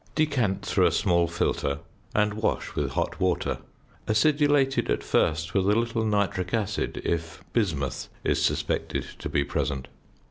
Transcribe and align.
Decant 0.15 0.65
through 0.65 0.87
a 0.87 0.91
small 0.91 1.27
filter, 1.27 1.77
and 2.15 2.33
wash 2.33 2.73
with 2.73 2.93
hot 2.93 3.19
water, 3.19 3.59
acidulated 4.07 4.89
at 4.89 5.03
first 5.03 5.53
with 5.53 5.69
a 5.69 5.77
little 5.79 6.03
nitric 6.03 6.55
acid 6.55 6.99
if 7.05 7.43
bismuth 7.53 8.09
is 8.23 8.41
suspected 8.41 9.05
to 9.19 9.29
be 9.29 9.43
present. 9.43 9.89